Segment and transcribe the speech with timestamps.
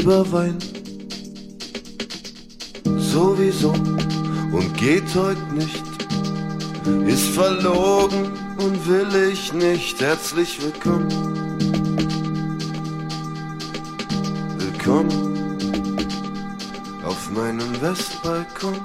[0.00, 0.56] Lieber Wein.
[2.96, 5.84] Sowieso und geht heute nicht,
[7.06, 10.00] ist verlogen und will ich nicht.
[10.00, 11.10] Herzlich willkommen.
[14.58, 15.58] Willkommen
[17.04, 18.78] auf meinem Westbalkon.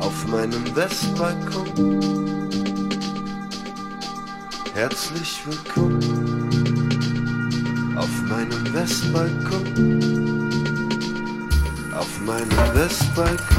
[0.00, 1.70] Auf meinem Westbalkon.
[4.74, 6.31] Herzlich willkommen
[7.96, 9.64] auf meinem Westbalkon.
[11.94, 13.51] Auf meinem Westbalkon.